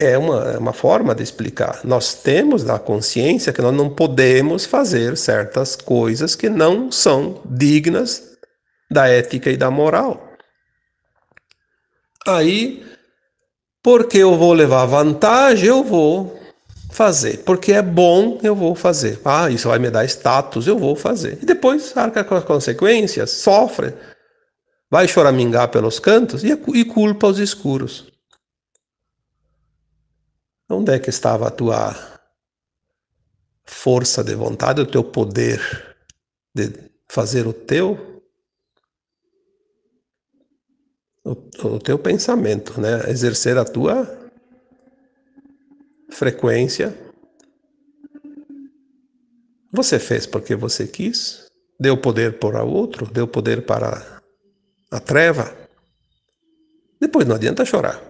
[0.00, 1.80] é uma, é uma forma de explicar.
[1.84, 8.38] Nós temos a consciência que nós não podemos fazer certas coisas que não são dignas
[8.90, 10.32] da ética e da moral.
[12.26, 12.86] Aí,
[13.88, 16.38] porque eu vou levar vantagem, eu vou
[16.90, 17.38] fazer.
[17.38, 19.18] Porque é bom, eu vou fazer.
[19.24, 21.38] Ah, isso vai me dar status, eu vou fazer.
[21.40, 23.94] E depois arca com as consequências, sofre,
[24.90, 28.12] vai choramingar pelos cantos e, e culpa os escuros.
[30.68, 31.96] Onde é que estava a tua
[33.64, 35.96] força de vontade, o teu poder
[36.54, 36.74] de
[37.08, 38.17] fazer o teu
[41.28, 43.10] o, o teu pensamento, né?
[43.10, 44.30] Exercer a tua
[46.10, 46.96] frequência.
[49.70, 51.46] Você fez porque você quis,
[51.78, 54.20] deu poder para outro, deu poder para
[54.90, 55.54] a treva.
[56.98, 58.02] Depois não adianta chorar.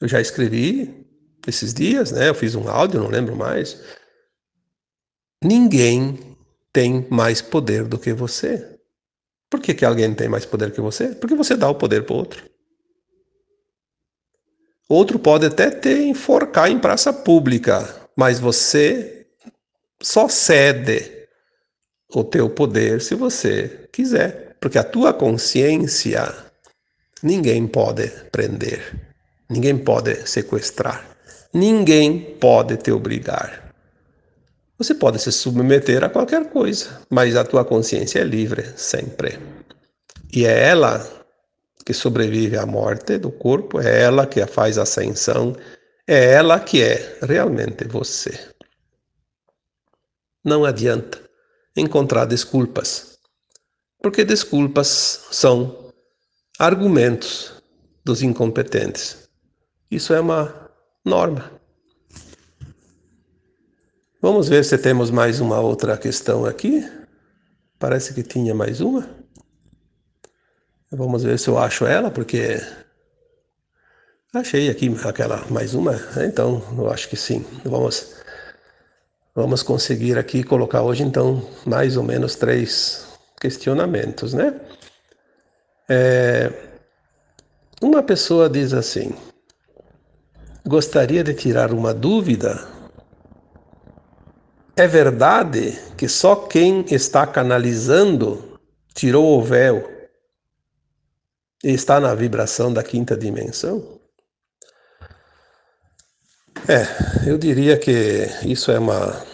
[0.00, 1.04] Eu já escrevi
[1.46, 2.28] esses dias, né?
[2.28, 3.82] Eu fiz um áudio, não lembro mais.
[5.42, 6.36] Ninguém
[6.72, 8.75] tem mais poder do que você.
[9.48, 11.08] Por que, que alguém tem mais poder que você?
[11.14, 12.44] Porque você dá o poder para o outro.
[14.88, 19.26] Outro pode até te enforcar em praça pública, mas você
[20.00, 21.28] só cede
[22.14, 26.32] o teu poder se você quiser, porque a tua consciência
[27.22, 29.06] ninguém pode prender.
[29.48, 31.04] Ninguém pode sequestrar.
[31.52, 33.65] Ninguém pode te obrigar.
[34.78, 39.38] Você pode se submeter a qualquer coisa, mas a tua consciência é livre sempre.
[40.32, 41.04] E é ela
[41.84, 45.56] que sobrevive à morte do corpo, é ela que faz a ascensão,
[46.06, 48.38] é ela que é realmente você.
[50.44, 51.20] Não adianta
[51.76, 53.18] encontrar desculpas,
[54.02, 55.92] porque desculpas são
[56.58, 57.54] argumentos
[58.04, 59.28] dos incompetentes.
[59.90, 60.70] Isso é uma
[61.04, 61.55] norma.
[64.28, 66.84] Vamos ver se temos mais uma outra questão aqui.
[67.78, 69.08] Parece que tinha mais uma.
[70.90, 72.60] Vamos ver se eu acho ela, porque
[74.34, 75.94] achei aqui aquela mais uma.
[76.26, 77.46] Então, eu acho que sim.
[77.64, 78.16] Vamos
[79.32, 83.06] vamos conseguir aqui colocar hoje então mais ou menos três
[83.40, 84.60] questionamentos, né?
[85.88, 86.52] É,
[87.80, 89.14] uma pessoa diz assim:
[90.66, 92.74] gostaria de tirar uma dúvida.
[94.78, 98.60] É verdade que só quem está canalizando
[98.92, 99.90] tirou o véu
[101.64, 103.98] e está na vibração da quinta dimensão?
[106.68, 109.24] É, eu diria que isso é uma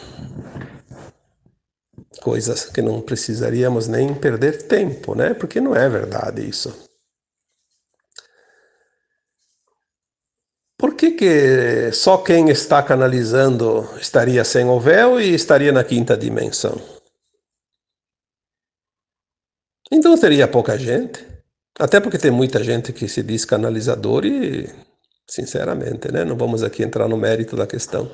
[2.20, 5.35] coisa que não precisaríamos nem perder tempo, né?
[5.35, 6.91] Porque não é verdade isso.
[10.83, 16.16] Por que, que só quem está canalizando estaria sem o véu e estaria na quinta
[16.16, 16.77] dimensão?
[19.92, 21.25] Então teria pouca gente.
[21.79, 24.68] Até porque tem muita gente que se diz canalizador e,
[25.25, 28.11] sinceramente, né, não vamos aqui entrar no mérito da questão.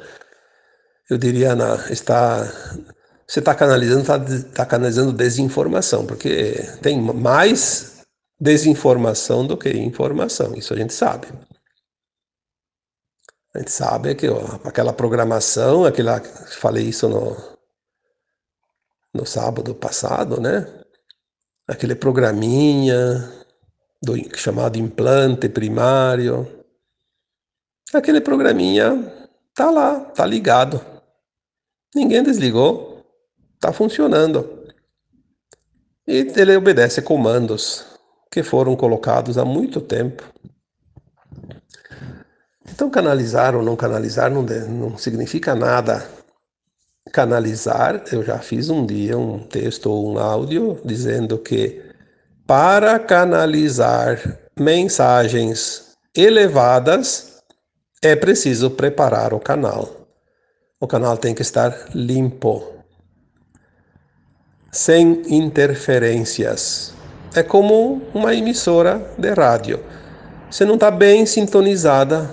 [1.08, 2.44] Eu diria, na, está,
[3.26, 6.52] você está canalizando, está, está canalizando desinformação, porque
[6.82, 8.02] tem mais
[8.38, 11.28] desinformação do que informação, isso a gente sabe.
[13.54, 17.36] A gente sabe que ó, aquela programação, aquela, falei isso no,
[19.14, 20.66] no sábado passado, né?
[21.66, 23.32] Aquele programinha
[24.02, 26.64] do chamado implante primário.
[27.92, 30.84] Aquele programinha tá lá, tá ligado.
[31.94, 33.04] Ninguém desligou,
[33.58, 34.66] tá funcionando.
[36.06, 37.86] E ele obedece comandos
[38.30, 40.22] que foram colocados há muito tempo.
[42.72, 46.06] Então, canalizar ou não canalizar não, não significa nada.
[47.12, 51.82] Canalizar, eu já fiz um dia um texto ou um áudio dizendo que
[52.46, 57.42] para canalizar mensagens elevadas
[58.02, 60.06] é preciso preparar o canal.
[60.80, 62.62] O canal tem que estar limpo,
[64.70, 66.94] sem interferências.
[67.34, 69.84] É como uma emissora de rádio.
[70.50, 72.30] Você não está bem sintonizada,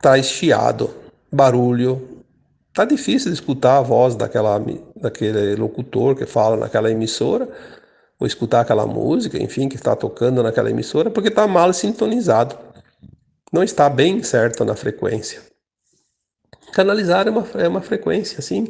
[0.00, 0.94] traz chiado,
[1.30, 2.24] barulho.
[2.72, 4.60] Tá difícil de escutar a voz daquela,
[4.96, 7.48] daquele locutor que fala naquela emissora,
[8.20, 12.56] ou escutar aquela música, enfim, que está tocando naquela emissora, porque está mal sintonizado.
[13.52, 15.40] Não está bem certo na frequência.
[16.72, 18.68] Canalizar é uma, é uma frequência, sim,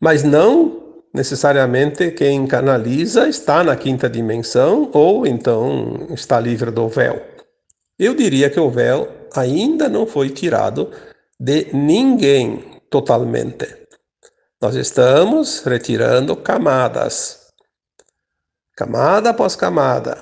[0.00, 7.22] mas não necessariamente quem canaliza está na quinta dimensão ou então está livre do véu.
[7.98, 10.90] Eu diria que o véu ainda não foi tirado
[11.38, 13.66] de ninguém totalmente.
[14.60, 17.48] Nós estamos retirando camadas,
[18.76, 20.18] camada após camada.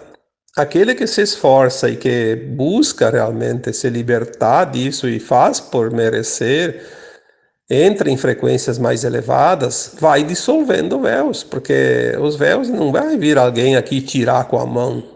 [0.56, 6.86] Aquele que se esforça e que busca realmente se libertar disso e faz por merecer,
[7.68, 13.76] entra em frequências mais elevadas, vai dissolvendo véus, porque os véus não vai vir alguém
[13.76, 15.15] aqui tirar com a mão.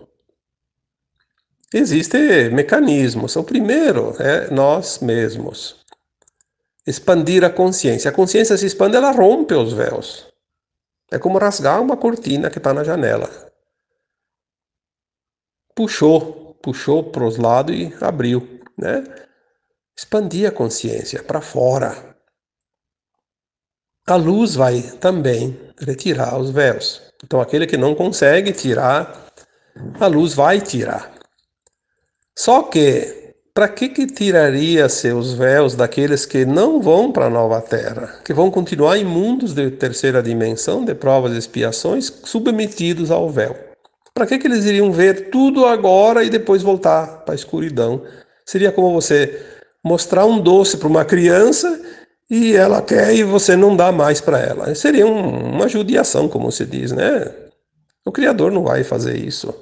[1.73, 3.37] Existem mecanismos.
[3.37, 5.77] O primeiro é nós mesmos.
[6.87, 8.11] Expandir a consciência.
[8.11, 10.27] A consciência se expande, ela rompe os véus.
[11.13, 13.29] É como rasgar uma cortina que está na janela.
[15.75, 18.61] Puxou, puxou para os lados e abriu.
[18.77, 19.05] Né?
[19.97, 22.17] Expandir a consciência para fora.
[24.07, 27.01] A luz vai também retirar os véus.
[27.23, 29.31] Então, aquele que não consegue tirar,
[30.01, 31.20] a luz vai tirar.
[32.39, 37.61] Só que, para que, que tiraria seus véus daqueles que não vão para a nova
[37.61, 43.57] terra, que vão continuar imundos de terceira dimensão, de provas e expiações, submetidos ao véu?
[44.15, 48.03] Para que, que eles iriam ver tudo agora e depois voltar para a escuridão?
[48.45, 49.41] Seria como você
[49.85, 51.81] mostrar um doce para uma criança
[52.31, 54.75] e ela quer e você não dá mais para ela.
[54.75, 57.33] Seria um, uma judiação, como se diz, né?
[58.05, 59.55] O Criador não vai fazer isso.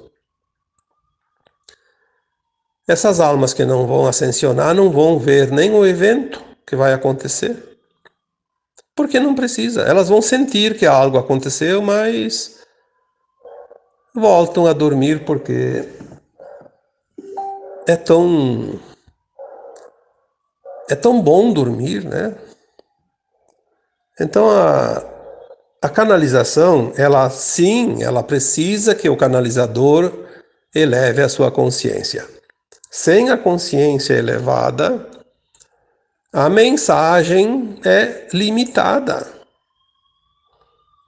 [2.89, 7.77] Essas almas que não vão ascensionar não vão ver nem o evento que vai acontecer.
[8.95, 9.83] Porque não precisa.
[9.83, 12.61] Elas vão sentir que algo aconteceu, mas
[14.15, 15.87] voltam a dormir porque
[17.85, 18.79] é tão
[20.89, 22.35] é tão bom dormir, né?
[24.19, 25.05] Então a,
[25.79, 30.11] a canalização, ela sim, ela precisa que o canalizador
[30.73, 32.38] eleve a sua consciência.
[32.89, 35.07] Sem a consciência elevada,
[36.33, 39.27] a mensagem é limitada.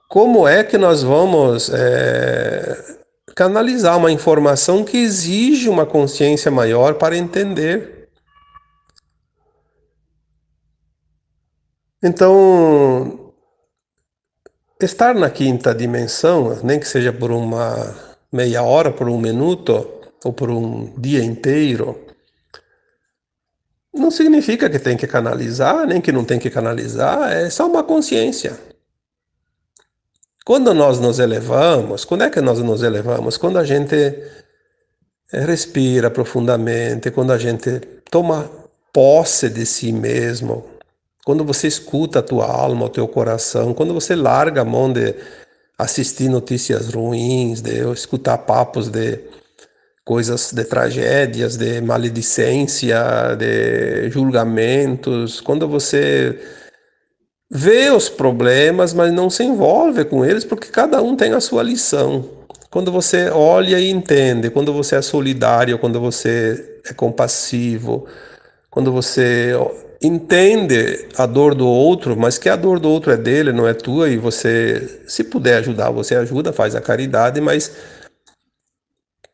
[0.08, 2.98] Como é que nós vamos é,
[3.34, 8.08] canalizar uma informação que exige uma consciência maior para entender?
[12.02, 13.32] Então,
[14.80, 17.94] estar na quinta dimensão, nem que seja por uma
[18.30, 21.98] meia hora, por um minuto, ou por um dia inteiro,
[23.92, 27.84] não significa que tem que canalizar, nem que não tem que canalizar, é só uma
[27.84, 28.58] consciência.
[30.44, 33.36] Quando nós nos elevamos, quando é que nós nos elevamos?
[33.36, 33.94] Quando a gente
[35.28, 37.80] respira profundamente, quando a gente
[38.10, 38.50] toma
[38.92, 40.64] posse de si mesmo,
[41.24, 45.14] quando você escuta a tua alma, o teu coração, quando você larga a mão de
[45.78, 49.20] assistir notícias ruins, de escutar papos de
[50.04, 56.38] coisas de tragédias, de maledicência, de julgamentos, quando você
[57.50, 61.62] vê os problemas, mas não se envolve com eles, porque cada um tem a sua
[61.62, 62.28] lição.
[62.70, 68.06] Quando você olha e entende, quando você é solidário, quando você é compassivo,
[68.70, 69.52] quando você
[70.02, 73.74] entende a dor do outro, mas que a dor do outro é dele, não é
[73.74, 77.70] tua, e você, se puder ajudar, você ajuda, faz a caridade, mas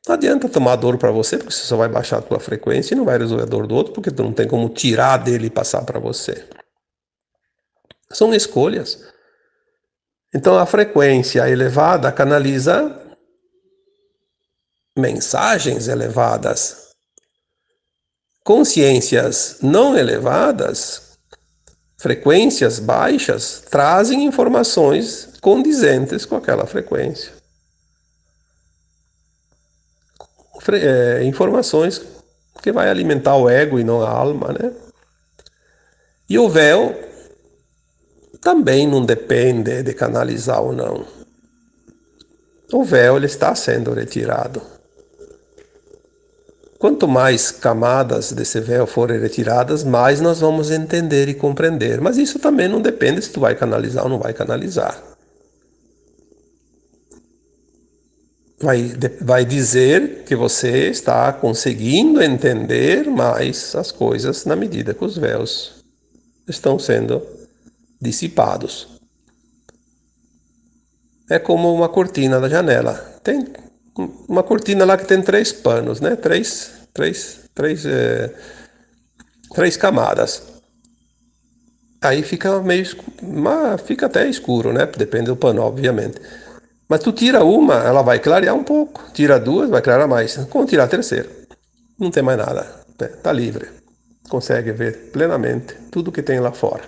[0.09, 2.96] não adianta tomar dor para você, porque você só vai baixar a tua frequência e
[2.96, 5.50] não vai resolver a dor do outro, porque tu não tem como tirar dele e
[5.50, 6.48] passar para você.
[8.11, 9.04] São escolhas.
[10.34, 12.98] Então a frequência elevada canaliza
[14.96, 16.88] mensagens elevadas.
[18.42, 21.18] Consciências não elevadas,
[21.98, 27.38] frequências baixas, trazem informações condizentes com aquela frequência.
[30.72, 32.02] É, informações
[32.62, 34.72] que vai alimentar o ego e não a alma, né?
[36.28, 36.94] E o véu
[38.40, 41.04] também não depende de canalizar ou não.
[42.72, 44.60] O véu ele está sendo retirado.
[46.78, 52.00] Quanto mais camadas desse véu forem retiradas, mais nós vamos entender e compreender.
[52.00, 55.02] Mas isso também não depende se tu vai canalizar ou não vai canalizar.
[58.61, 65.16] Vai, vai dizer que você está conseguindo entender mais as coisas na medida que os
[65.16, 65.84] véus
[66.48, 67.24] estão sendo
[68.00, 68.88] dissipados.
[71.30, 72.94] É como uma cortina da janela.
[73.22, 73.46] Tem
[74.28, 76.16] uma cortina lá que tem três panos, né?
[76.16, 78.34] Três, três, três, é,
[79.54, 80.42] três camadas.
[82.00, 82.86] Aí fica meio,
[83.84, 84.86] fica até escuro, né?
[84.86, 86.20] Depende do pano, obviamente.
[86.89, 89.11] Mas tu tira uma, ela vai clarear um pouco.
[89.12, 90.36] Tira duas, vai clarear mais.
[90.51, 91.28] Quando tirar a terceira,
[91.99, 92.84] não tem mais nada.
[92.99, 93.68] Está livre.
[94.28, 96.82] Consegue ver plenamente tudo que tem lá fora.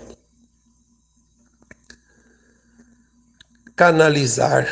[3.77, 4.67] Canalizar.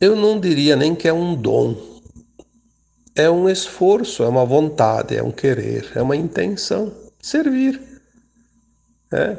[0.00, 2.00] Eu não diria nem que é um dom.
[3.14, 6.94] É um esforço, é uma vontade, é um querer, é uma intenção.
[7.20, 7.80] Servir.
[9.12, 9.36] É,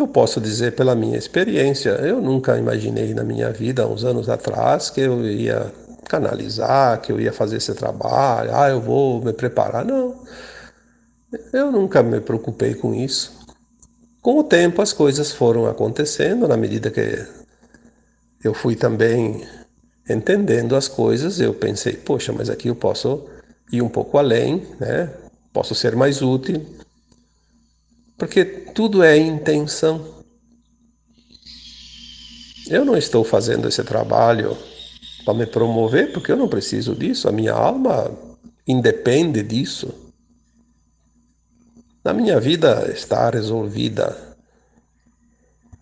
[0.00, 4.90] eu posso dizer pela minha experiência, eu nunca imaginei na minha vida, uns anos atrás,
[4.90, 5.72] que eu ia
[6.08, 9.84] canalizar, que eu ia fazer esse trabalho, ah, eu vou me preparar.
[9.84, 10.14] Não.
[11.52, 13.36] Eu nunca me preocupei com isso.
[14.22, 17.24] Com o tempo as coisas foram acontecendo, na medida que
[18.42, 19.46] eu fui também
[20.08, 23.26] entendendo as coisas, eu pensei, poxa, mas aqui eu posso
[23.72, 25.10] ir um pouco além, né?
[25.52, 26.64] Posso ser mais útil,
[28.16, 30.16] porque tudo é intenção.
[32.68, 34.56] Eu não estou fazendo esse trabalho
[35.24, 38.10] para me promover, porque eu não preciso disso, a minha alma
[38.66, 40.12] independe disso.
[42.04, 44.16] Na minha vida está resolvida.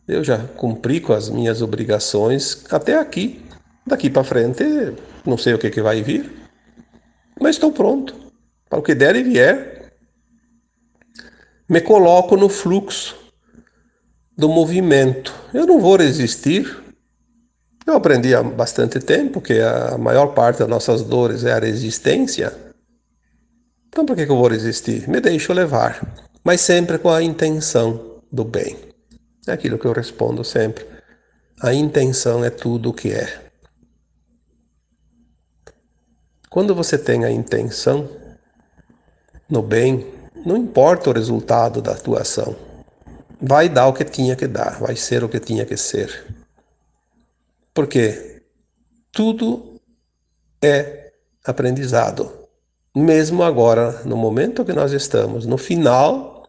[0.07, 3.43] Eu já cumpri com as minhas obrigações até aqui.
[3.87, 4.65] Daqui para frente,
[5.25, 6.31] não sei o que, que vai vir,
[7.39, 8.15] mas estou pronto
[8.69, 9.74] para o que der e vier
[11.69, 13.17] me coloco no fluxo
[14.37, 15.35] do movimento.
[15.53, 16.83] Eu não vou resistir.
[17.87, 22.53] Eu aprendi há bastante tempo que a maior parte das nossas dores é a resistência.
[23.89, 25.09] Então, por que eu vou resistir?
[25.09, 26.01] Me deixo levar,
[26.43, 28.77] mas sempre com a intenção do bem.
[29.47, 30.85] É aquilo que eu respondo sempre.
[31.61, 33.45] A intenção é tudo o que é.
[36.51, 38.09] Quando você tem a intenção
[39.49, 40.07] no bem,
[40.45, 42.55] não importa o resultado da tua ação.
[43.41, 46.27] Vai dar o que tinha que dar, vai ser o que tinha que ser.
[47.73, 48.43] Porque
[49.11, 49.81] tudo
[50.63, 51.13] é
[51.45, 52.31] aprendizado.
[52.95, 56.45] Mesmo agora, no momento que nós estamos, no final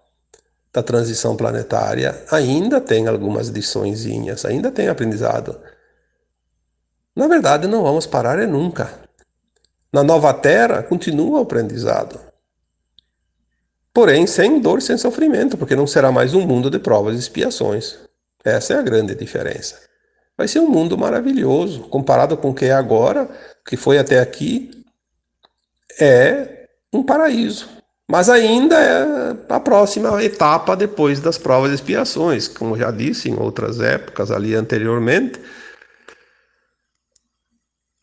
[0.72, 5.60] da transição planetária, ainda tem algumas liçõezinhas, ainda tem aprendizado.
[7.16, 9.00] Na verdade, não vamos parar é nunca.
[9.92, 12.35] Na nova Terra, continua o aprendizado
[13.96, 17.98] porém sem dor sem sofrimento, porque não será mais um mundo de provas e expiações.
[18.44, 19.80] Essa é a grande diferença.
[20.38, 23.30] Vai ser um mundo maravilhoso, comparado com o que é agora,
[23.66, 24.84] que foi até aqui,
[25.98, 27.70] é um paraíso.
[28.06, 33.40] Mas ainda é a próxima etapa depois das provas e expiações, como já disse em
[33.40, 35.40] outras épocas ali anteriormente,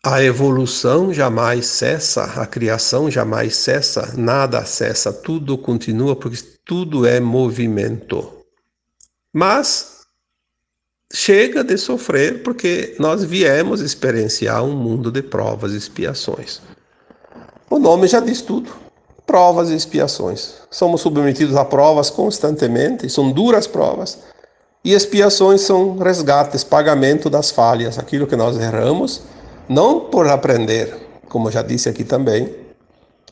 [0.05, 7.21] a evolução jamais cessa, a criação jamais cessa, nada cessa, tudo continua porque tudo é
[7.21, 8.33] movimento.
[9.33, 10.01] Mas
[11.13, 16.61] chega de sofrer porque nós viemos experienciar um mundo de provas e expiações.
[17.71, 18.73] O nome já diz tudo.
[19.25, 20.55] Provas e expiações.
[20.69, 24.19] Somos submetidos a provas constantemente, são duras provas.
[24.85, 29.23] E expiações são resgates, pagamento das falhas, aquilo que nós erramos
[29.73, 30.95] não por aprender,
[31.29, 32.55] como já disse aqui também.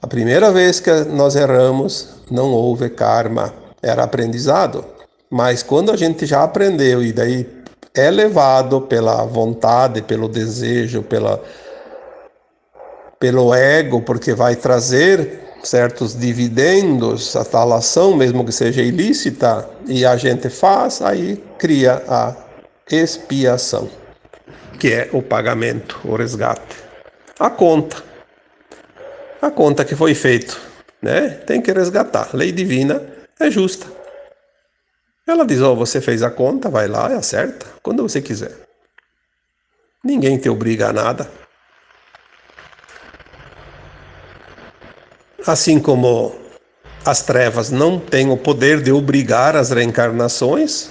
[0.01, 4.85] A primeira vez que nós erramos, não houve karma, era aprendizado.
[5.31, 7.47] Mas quando a gente já aprendeu e daí
[7.95, 11.43] é levado pela vontade, pelo desejo, pela,
[13.19, 20.07] pelo ego, porque vai trazer certos dividendos, a tal ação, mesmo que seja ilícita, e
[20.07, 22.35] a gente faz, aí cria a
[22.91, 23.89] expiação,
[24.81, 26.77] que é o pagamento, o resgate.
[27.39, 28.03] A conta.
[29.43, 30.59] A conta que foi feito,
[31.03, 31.29] né?
[31.29, 32.31] Tem que resgatar.
[32.33, 33.03] Lei divina
[33.39, 33.87] é justa.
[35.27, 38.57] Ela diz: "Ó, oh, você fez a conta, vai lá e acerta quando você quiser".
[40.03, 41.31] Ninguém te obriga a nada.
[45.47, 46.35] Assim como
[47.05, 50.91] as trevas não têm o poder de obrigar as reencarnações,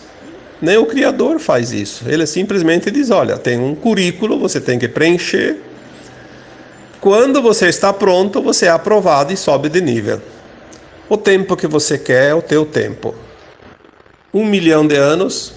[0.62, 2.03] nem o Criador faz isso.
[2.07, 5.57] Ele simplesmente diz: olha, tem um currículo, você tem que preencher.
[6.99, 10.22] Quando você está pronto, você é aprovado e sobe de nível.
[11.07, 13.16] O tempo que você quer é o teu tempo.
[14.34, 15.53] Um milhão de anos,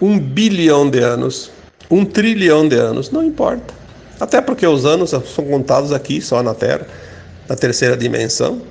[0.00, 1.50] um bilhão de anos,
[1.90, 3.74] um trilhão de anos, não importa.
[4.20, 6.86] Até porque os anos são contados aqui só na Terra
[7.48, 8.62] na terceira dimensão.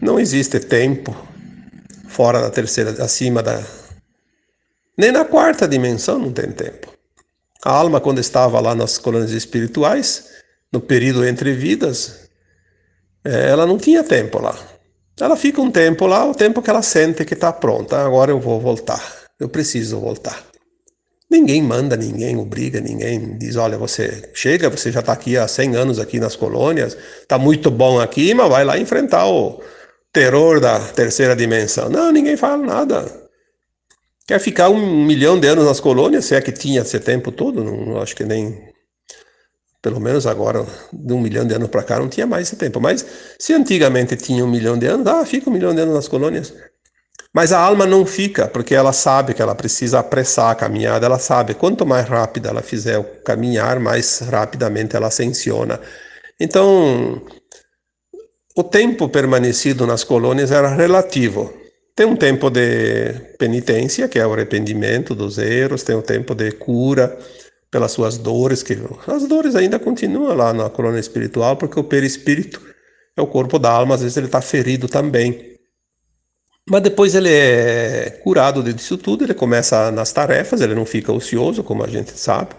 [0.00, 1.16] Não existe tempo
[2.08, 3.62] fora da terceira, acima da.
[5.00, 6.92] Nem na quarta dimensão não tem tempo.
[7.64, 10.26] A alma, quando estava lá nas colônias espirituais,
[10.70, 12.28] no período entre vidas,
[13.24, 14.54] é, ela não tinha tempo lá.
[15.18, 17.96] Ela fica um tempo lá, o tempo que ela sente que está pronta.
[18.04, 19.02] Agora eu vou voltar.
[19.40, 20.44] Eu preciso voltar.
[21.30, 25.76] Ninguém manda ninguém, obriga ninguém, diz, olha, você chega, você já está aqui há 100
[25.76, 29.62] anos aqui nas colônias, está muito bom aqui, mas vai lá enfrentar o
[30.12, 31.88] terror da terceira dimensão.
[31.88, 33.29] Não, ninguém fala nada.
[34.26, 37.64] Quer ficar um milhão de anos nas colônias, se é que tinha esse tempo todo,
[37.64, 38.70] não acho que nem
[39.82, 42.80] pelo menos agora, de um milhão de anos para cá, não tinha mais esse tempo.
[42.80, 43.04] Mas
[43.38, 46.52] se antigamente tinha um milhão de anos, ah, fica um milhão de anos nas colônias.
[47.32, 51.18] Mas a alma não fica, porque ela sabe que ela precisa apressar a caminhada, ela
[51.18, 55.80] sabe, quanto mais rápida ela fizer o caminhar, mais rapidamente ela ascensiona.
[56.38, 57.22] Então,
[58.56, 61.54] o tempo permanecido nas colônias era relativo.
[62.00, 66.34] Tem um tempo de penitência, que é o arrependimento dos erros, tem o um tempo
[66.34, 67.14] de cura
[67.70, 68.74] pelas suas dores, que
[69.06, 72.58] as dores ainda continuam lá na colônia espiritual, porque o perispírito
[73.14, 75.58] é o corpo da alma, às vezes ele está ferido também.
[76.66, 81.62] Mas depois ele é curado disso tudo, ele começa nas tarefas, ele não fica ocioso,
[81.62, 82.54] como a gente sabe.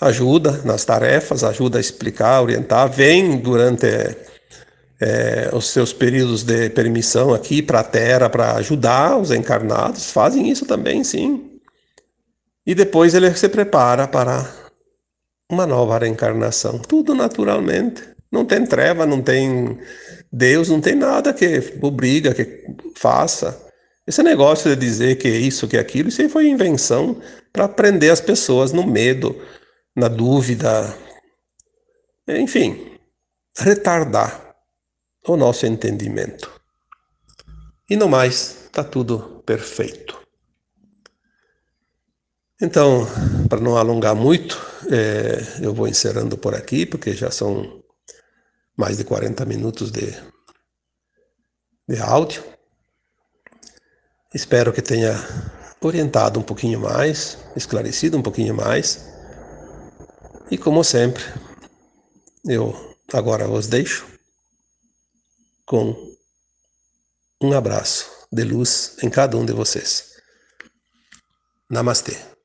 [0.00, 3.86] Ajuda nas tarefas, ajuda a explicar, orientar, vem durante
[5.00, 10.50] é, os seus períodos de permissão aqui para a Terra para ajudar os encarnados, fazem
[10.50, 11.60] isso também, sim.
[12.66, 14.46] E depois ele se prepara para
[15.50, 18.02] uma nova reencarnação, tudo naturalmente.
[18.30, 19.78] Não tem treva, não tem
[20.30, 23.58] Deus, não tem nada que obriga, que faça.
[24.06, 27.20] Esse negócio de dizer que é isso, que é aquilo, isso aí foi invenção
[27.52, 29.34] para prender as pessoas no medo,
[29.96, 30.94] na dúvida.
[32.28, 32.98] Enfim,
[33.56, 34.47] retardar
[35.32, 36.50] o nosso entendimento.
[37.88, 40.18] E no mais, está tudo perfeito.
[42.60, 43.06] Então,
[43.48, 44.60] para não alongar muito,
[44.90, 47.82] é, eu vou encerrando por aqui, porque já são
[48.76, 50.12] mais de 40 minutos de,
[51.88, 52.42] de áudio.
[54.34, 55.14] Espero que tenha
[55.80, 59.06] orientado um pouquinho mais, esclarecido um pouquinho mais.
[60.50, 61.22] E como sempre,
[62.44, 64.17] eu agora vos deixo
[65.68, 66.16] com
[67.42, 70.14] um abraço de luz em cada um de vocês.
[71.70, 72.37] Namastê.